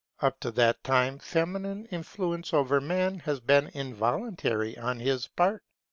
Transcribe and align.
Up 0.19 0.39
to 0.39 0.49
that 0.53 0.83
time 0.83 1.19
feminine 1.19 1.85
influence 1.91 2.55
over 2.55 2.81
Man 2.81 3.19
has 3.19 3.39
been 3.39 3.69
involuntary 3.75 4.75
on 4.75 4.99
his 4.99 5.27
part. 5.27 5.61